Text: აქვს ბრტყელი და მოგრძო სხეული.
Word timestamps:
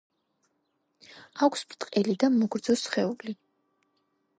აქვს 1.49 1.63
ბრტყელი 1.73 2.19
და 2.25 2.31
მოგრძო 2.41 2.79
სხეული. 2.87 3.41